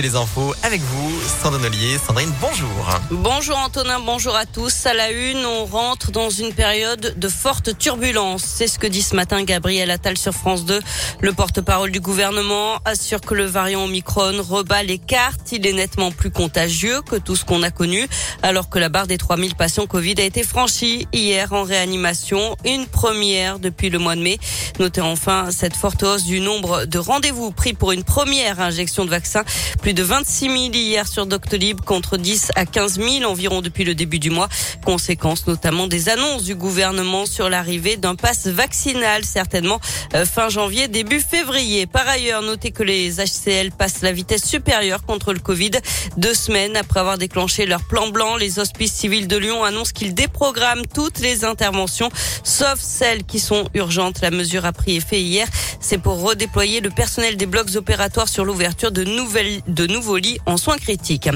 les 0.00 0.16
infos 0.16 0.54
avec 0.62 0.80
vous, 0.80 1.12
Sandrine 1.42 1.66
Ollier. 1.66 1.98
Sandrine, 2.04 2.32
bonjour. 2.40 2.68
Bonjour 3.10 3.56
Antonin, 3.58 4.00
bonjour 4.00 4.34
à 4.34 4.44
tous. 4.44 4.86
À 4.86 4.94
la 4.94 5.10
une, 5.10 5.44
on 5.44 5.64
rentre 5.66 6.10
dans 6.10 6.30
une 6.30 6.52
période 6.52 7.14
de 7.16 7.28
forte 7.28 7.78
turbulence. 7.78 8.42
C'est 8.44 8.66
ce 8.66 8.78
que 8.78 8.86
dit 8.86 9.02
ce 9.02 9.14
matin 9.14 9.44
Gabriel 9.44 9.90
Attal 9.90 10.18
sur 10.18 10.32
France 10.32 10.64
2. 10.64 10.80
Le 11.20 11.32
porte-parole 11.32 11.92
du 11.92 12.00
gouvernement 12.00 12.78
assure 12.84 13.20
que 13.20 13.34
le 13.34 13.44
variant 13.44 13.84
Omicron 13.84 14.42
rebat 14.42 14.82
les 14.82 14.98
cartes. 14.98 15.52
Il 15.52 15.66
est 15.66 15.72
nettement 15.72 16.10
plus 16.10 16.30
contagieux 16.30 17.00
que 17.02 17.16
tout 17.16 17.36
ce 17.36 17.44
qu'on 17.44 17.62
a 17.62 17.70
connu, 17.70 18.08
alors 18.42 18.68
que 18.68 18.78
la 18.78 18.88
barre 18.88 19.06
des 19.06 19.18
3000 19.18 19.54
patients 19.54 19.86
Covid 19.86 20.14
a 20.18 20.24
été 20.24 20.42
franchie 20.42 21.06
hier 21.12 21.52
en 21.52 21.62
réanimation. 21.62 22.56
Une 22.64 22.86
première 22.86 23.58
depuis 23.60 23.90
le 23.90 23.98
mois 23.98 24.16
de 24.16 24.22
mai. 24.22 24.38
Notez 24.80 25.02
enfin 25.02 25.50
cette 25.50 25.76
forte 25.76 26.02
hausse 26.02 26.24
du 26.24 26.40
nombre 26.40 26.84
de 26.84 26.98
rendez-vous 26.98 27.52
pris 27.52 27.74
pour 27.74 27.92
une 27.92 28.02
première 28.02 28.60
injection 28.60 29.04
de 29.04 29.10
vaccin. 29.10 29.44
Plus 29.84 29.92
de 29.92 30.02
26 30.02 30.44
000 30.46 30.54
hier 30.72 31.06
sur 31.06 31.26
Doctolib 31.26 31.82
contre 31.82 32.16
10 32.16 32.52
à 32.56 32.64
15 32.64 32.98
000 32.98 33.30
environ 33.30 33.60
depuis 33.60 33.84
le 33.84 33.94
début 33.94 34.18
du 34.18 34.30
mois. 34.30 34.48
Conséquence 34.82 35.46
notamment 35.46 35.86
des 35.88 36.08
annonces 36.08 36.44
du 36.44 36.54
gouvernement 36.54 37.26
sur 37.26 37.50
l'arrivée 37.50 37.98
d'un 37.98 38.14
pass 38.14 38.46
vaccinal, 38.46 39.26
certainement 39.26 39.80
euh, 40.14 40.24
fin 40.24 40.48
janvier, 40.48 40.88
début 40.88 41.20
février. 41.20 41.84
Par 41.84 42.08
ailleurs, 42.08 42.40
notez 42.40 42.70
que 42.70 42.82
les 42.82 43.16
HCL 43.16 43.72
passent 43.72 44.00
la 44.00 44.12
vitesse 44.12 44.46
supérieure 44.46 45.04
contre 45.04 45.34
le 45.34 45.38
Covid. 45.38 45.72
Deux 46.16 46.32
semaines 46.32 46.78
après 46.78 47.00
avoir 47.00 47.18
déclenché 47.18 47.66
leur 47.66 47.84
plan 47.84 48.08
blanc, 48.08 48.36
les 48.36 48.58
hospices 48.58 48.94
civils 48.94 49.28
de 49.28 49.36
Lyon 49.36 49.64
annoncent 49.64 49.92
qu'ils 49.92 50.14
déprogramment 50.14 50.86
toutes 50.94 51.20
les 51.20 51.44
interventions, 51.44 52.08
sauf 52.42 52.80
celles 52.80 53.24
qui 53.24 53.38
sont 53.38 53.68
urgentes. 53.74 54.22
La 54.22 54.30
mesure 54.30 54.64
a 54.64 54.72
pris 54.72 54.96
effet 54.96 55.20
hier. 55.20 55.46
C'est 55.78 55.98
pour 55.98 56.22
redéployer 56.22 56.80
le 56.80 56.88
personnel 56.88 57.36
des 57.36 57.44
blocs 57.44 57.76
opératoires 57.76 58.30
sur 58.30 58.46
l'ouverture 58.46 58.90
de 58.90 59.04
nouvelles, 59.04 59.60
de 59.74 59.86
nouveaux 59.86 60.16
lits 60.16 60.38
en 60.46 60.56
soins 60.56 60.78
critiques. 60.78 61.28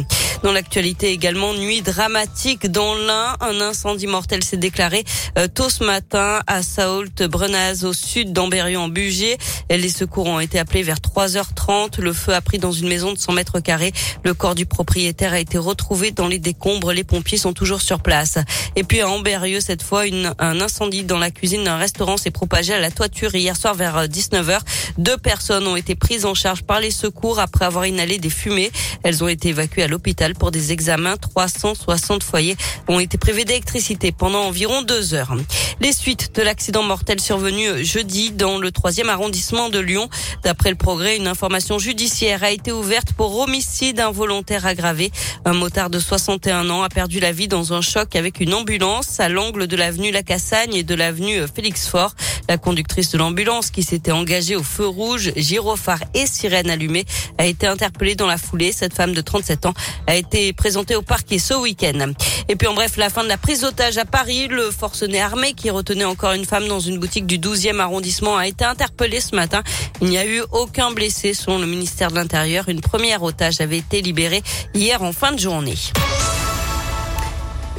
Dans 0.43 0.53
l'actualité 0.53 1.11
également, 1.11 1.53
nuit 1.53 1.83
dramatique 1.83 2.71
dans 2.71 2.95
l'Ain. 2.95 3.37
Un 3.41 3.61
incendie 3.61 4.07
mortel 4.07 4.45
s'est 4.45 4.57
déclaré 4.57 5.05
euh, 5.37 5.49
tôt 5.49 5.69
ce 5.69 5.83
matin 5.83 6.41
à 6.47 6.63
Saoult 6.63 7.27
Brenaz 7.29 7.85
au 7.85 7.93
sud 7.93 8.33
d'Amberieu 8.33 8.79
en 8.79 8.89
Bugey. 8.89 9.37
Les 9.69 9.89
secours 9.89 10.27
ont 10.27 10.39
été 10.39 10.59
appelés 10.59 10.83
vers 10.83 10.99
3h30. 10.99 12.01
Le 12.01 12.13
feu 12.13 12.35
a 12.35 12.41
pris 12.41 12.59
dans 12.59 12.73
une 12.73 12.89
maison 12.89 13.13
de 13.13 13.19
100 13.19 13.33
mètres 13.33 13.61
carrés. 13.61 13.93
Le 14.25 14.33
corps 14.33 14.55
du 14.55 14.67
propriétaire 14.67 15.33
a 15.33 15.41
été 15.41 15.59
retrouvé 15.59 16.13
dans 16.13 16.29
les 16.29 16.39
décombres. 16.39 16.93
Les 16.93 17.05
pompiers 17.05 17.39
sont 17.39 17.53
toujours 17.53 17.81
sur 17.81 18.01
place. 18.01 18.39
Et 18.77 18.85
puis 18.85 19.01
à 19.01 19.09
Amberieu, 19.09 19.61
cette 19.61 19.83
fois, 19.83 20.07
une, 20.07 20.33
un 20.39 20.61
incendie 20.61 21.03
dans 21.03 21.19
la 21.19 21.33
cuisine 21.33 21.65
d'un 21.65 21.77
restaurant 21.77 22.17
s'est 22.17 22.31
propagé 22.31 22.73
à 22.73 22.79
la 22.79 22.91
toiture 22.93 23.35
hier 23.35 23.57
soir 23.57 23.75
vers 23.75 24.07
19h. 24.07 24.51
Euh, 24.51 24.59
Deux 24.99 25.17
personnes 25.17 25.67
ont 25.67 25.77
été 25.77 25.97
prises 25.97 26.25
en 26.25 26.35
charge 26.35 26.63
par 26.63 26.81
les 26.81 26.93
secours 26.93 27.41
après 27.41 27.65
avoir 27.65 27.87
inhalé 27.87 28.18
des 28.21 28.31
fumées. 28.31 28.71
Elles 29.03 29.23
ont 29.25 29.29
été 29.29 29.49
évacuées 29.49 29.83
à 29.83 29.89
l'hôpital 29.89 30.35
pour 30.35 30.51
des 30.51 30.73
examens. 30.73 31.17
360 31.17 32.23
foyers 32.23 32.57
ont 32.89 33.01
été 33.01 33.19
privés 33.19 33.45
d'électricité 33.45 34.13
pendant 34.13 34.45
environ 34.45 34.83
deux 34.83 35.15
heures. 35.15 35.35
Les 35.81 35.93
suites 35.93 36.35
de 36.35 36.43
l'accident 36.43 36.83
mortel 36.83 37.21
survenu 37.21 37.85
jeudi 37.85 38.31
dans 38.31 38.59
le 38.59 38.71
troisième 38.71 39.09
arrondissement 39.09 39.69
de 39.69 39.79
Lyon. 39.79 40.09
D'après 40.43 40.71
le 40.71 40.77
progrès, 40.77 41.17
une 41.17 41.27
information 41.27 41.79
judiciaire 41.79 42.43
a 42.43 42.51
été 42.51 42.73
ouverte 42.73 43.13
pour 43.13 43.39
homicide 43.39 44.01
involontaire 44.01 44.67
aggravé. 44.67 45.11
Un 45.45 45.55
motard 45.55 45.91
de 45.91 45.99
61 45.99 46.69
ans 46.71 46.83
a 46.83 46.89
perdu 46.89 47.21
la 47.21 47.33
vie 47.33 47.49
dans 47.49 47.73
un 47.73 47.81
choc 47.81 48.17
avec 48.17 48.41
une 48.41 48.55
ambulance 48.55 49.21
à 49.21 49.29
l'angle 49.29 49.67
de 49.67 49.77
l'avenue 49.77 50.11
Lacassagne 50.11 50.75
et 50.75 50.83
de 50.83 50.95
l'avenue 50.95 51.43
Félix 51.55 51.87
Fort. 51.87 52.15
La 52.49 52.59
conductrice 52.59 53.11
de 53.11 53.19
l'ambulance 53.19 53.71
qui 53.71 53.83
s'était 53.83 54.13
engagée 54.13 54.57
au 54.57 54.63
feu 54.63 54.87
rouge, 54.87 55.33
gyrophare 55.37 56.03
et 56.15 56.27
sirène 56.27 56.71
allumée 56.71 57.05
a 57.39 57.47
été 57.47 57.67
interpellée 57.67 58.08
dans 58.15 58.27
la 58.27 58.39
foulée. 58.39 58.73
Cette 58.73 58.95
femme 58.95 59.13
de 59.13 59.21
37 59.21 59.67
ans 59.67 59.75
a 60.07 60.17
été 60.17 60.53
présentée 60.53 60.97
au 60.97 61.03
parquet 61.03 61.39
ce 61.39 61.55
week-end. 61.55 62.13
Et 62.49 62.57
puis 62.57 62.69
en 62.69 62.75
bref, 62.75 62.97
la 62.97 63.11
fin 63.11 63.23
de 63.23 63.29
la 63.29 63.37
prise 63.37 63.63
d'otage 63.63 63.99
à 63.99 64.05
Paris. 64.05 64.49
Le 64.49 64.71
forcené 64.71 65.21
armé 65.21 65.53
qui 65.53 65.71
retenait 65.71 66.05
encore 66.05 66.33
une 66.33 66.45
femme 66.45 66.69
dans 66.69 66.81
une 66.81 66.99
boutique 66.99 67.27
du 67.27 67.39
12e 67.39 67.81
arrondissement 67.81 68.37
a 68.37 68.47
été 68.47 68.65
interpellé 68.65 69.21
ce 69.21 69.35
matin. 69.35 69.63
Il 70.01 70.09
n'y 70.09 70.19
a 70.19 70.27
eu 70.27 70.43
aucun 70.53 70.91
blessé 70.91 71.35
selon 71.35 71.59
le 71.59 71.67
ministère 71.67 72.11
de 72.11 72.17
l'Intérieur. 72.17 72.69
Une 72.69 72.81
première 72.81 73.23
otage 73.23 73.61
avait 73.61 73.79
été 73.79 74.01
libérée 74.03 74.43
hier 74.75 75.03
en 75.03 75.13
fin 75.13 75.33
de 75.33 75.39
journée. 75.39 75.75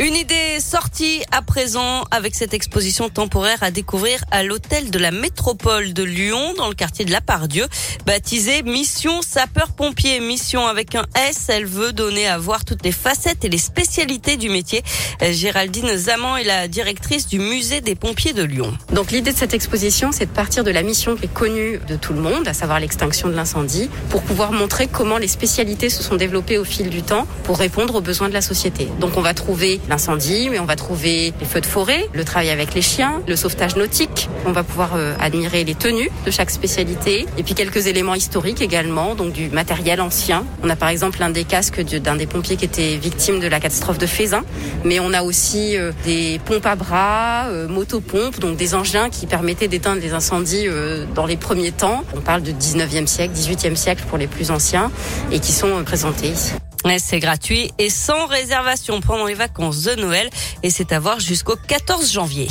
Une 0.02 0.16
idée 0.16 0.62
sortie 0.62 1.24
à 1.30 1.42
présent 1.42 2.06
avec 2.10 2.34
cette 2.34 2.54
exposition 2.54 3.10
temporaire 3.10 3.58
à 3.60 3.70
découvrir 3.70 4.24
à 4.32 4.44
l'hôtel 4.44 4.92
de 4.92 4.98
la 4.98 5.12
métropole 5.12 5.92
de 5.92 6.04
Lyon 6.04 6.54
dans 6.56 6.70
le 6.70 6.74
quartier 6.74 7.04
de 7.04 7.12
la 7.12 7.20
Pardieu, 7.20 7.68
baptisée 8.06 8.64
Mission 8.64 9.22
sapeur-pompier. 9.22 10.22
Mission 10.22 10.66
avec 10.66 10.96
un 10.96 11.04
S, 11.30 11.48
elle 11.50 11.66
veut 11.66 11.92
donner 11.92 12.28
à 12.28 12.38
voir 12.38 12.64
toutes 12.64 12.86
les 12.86 12.94
facettes 12.94 13.44
et 13.44 13.50
les 13.50 13.58
spécialités 13.58 14.38
du 14.38 14.48
métier. 14.48 14.84
Géraldine 15.32 15.98
Zaman 15.98 16.38
est 16.38 16.46
la 16.46 16.70
directrice 16.70 17.28
du 17.28 17.40
musée 17.40 17.82
des 17.82 17.96
pompiers 17.96 18.32
de 18.32 18.44
Lyon. 18.44 18.72
Donc 18.94 19.12
l'idée 19.12 19.34
de 19.34 19.38
cette 19.38 19.54
exposition, 19.54 20.14
c'est 20.14 20.28
de 20.28 20.32
partir 20.32 20.64
de 20.64 20.72
la 20.72 20.82
mission 20.82 21.18
qui 21.18 21.26
est 21.26 21.34
connue 21.34 21.78
de 21.90 21.98
tout 21.98 22.14
le 22.14 22.22
monde, 22.22 22.48
à 22.48 22.54
savoir 22.54 22.80
l'extinction 22.80 23.28
de 23.28 23.34
l'incendie, 23.34 23.90
pour 24.10 24.22
pouvoir 24.22 24.54
montrer 24.54 24.88
comment 24.88 25.18
les 25.18 25.28
spécialités 25.28 25.90
se 25.90 26.04
sont 26.04 26.16
développées 26.16 26.58
au 26.58 26.64
fil 26.64 26.90
du 26.90 27.04
temps 27.04 27.28
pour 27.44 27.58
répondre 27.58 27.96
aux 27.96 28.02
besoins 28.02 28.30
de 28.30 28.34
la 28.34 28.42
société. 28.42 28.88
Donc 29.02 29.18
on 29.18 29.22
va 29.22 29.34
trouver 29.34 29.82
l'incendie, 29.90 30.50
mais 30.50 30.60
on 30.60 30.66
va 30.66 30.76
trouver 30.76 31.34
les 31.40 31.46
feux 31.46 31.62
de 31.62 31.66
forêt, 31.66 32.08
le 32.14 32.24
travail 32.24 32.50
avec 32.50 32.74
les 32.74 32.82
chiens, 32.82 33.22
le 33.28 33.36
sauvetage 33.36 33.76
nautique. 33.76 34.30
On 34.46 34.52
va 34.52 34.64
pouvoir 34.64 34.92
euh, 34.96 35.14
admirer 35.20 35.64
les 35.64 35.76
tenues 35.76 36.10
de 36.26 36.32
chaque 36.32 36.52
spécialité 36.52 37.26
et 37.38 37.44
puis 37.44 37.56
quelques 37.56 37.88
éléments 37.88 38.16
historiques 38.16 38.62
également, 38.62 39.16
donc 39.16 39.34
du 39.34 39.50
matériel 39.50 40.02
ancien. 40.02 40.46
On 40.64 40.70
a 40.70 40.76
par 40.76 40.90
exemple 40.90 41.20
l'un 41.20 41.30
des 41.30 41.44
casques 41.44 41.82
d'un 41.82 42.16
des 42.16 42.28
pompiers 42.28 42.56
qui 42.56 42.66
était 42.66 42.96
victime 42.98 43.40
de 43.40 43.48
la 43.48 43.60
catastrophe 43.60 43.98
de 43.98 44.06
Fézin, 44.06 44.44
mais 44.84 45.00
on 45.00 45.14
a 45.14 45.24
aussi 45.24 45.76
euh, 45.76 45.92
des 46.06 46.40
pompes 46.46 46.66
à 46.66 46.76
bras, 46.76 47.48
euh, 47.48 47.68
motopompes, 47.68 48.40
donc 48.40 48.58
des 48.58 48.76
engins 48.76 49.10
qui 49.10 49.26
permettaient 49.26 49.68
d'éteindre 49.68 50.02
les 50.02 50.14
incendies 50.14 50.68
euh, 50.68 51.06
dans 51.16 51.26
les 51.26 51.38
premiers 51.38 51.72
temps. 51.72 52.04
On 52.16 52.22
parle 52.22 52.44
de 52.44 52.52
19e 52.52 53.08
siècle, 53.08 53.34
18e 53.34 53.76
siècle 53.76 54.04
pour 54.08 54.18
les 54.18 54.28
plus 54.28 54.52
anciens 54.52 54.92
et 55.32 55.40
qui 55.40 55.52
sont 55.52 55.80
euh, 55.80 55.84
présentés 55.84 56.28
ici. 56.28 56.54
C'est 56.98 57.20
gratuit 57.20 57.72
et 57.78 57.90
sans 57.90 58.26
réservation 58.26 59.02
pendant 59.02 59.26
les 59.26 59.34
vacances 59.34 59.84
de 59.84 59.96
Noël 59.96 60.30
et 60.64 60.70
c'est 60.70 60.92
à 60.92 61.00
voir 61.00 61.20
jusqu'au 61.20 61.56
14 61.56 62.12
janvier. 62.12 62.48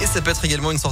Et 0.00 0.06
ça 0.06 0.20
peut 0.20 0.30
être 0.30 0.44
également 0.44 0.72
une 0.72 0.78
sorte 0.78 0.90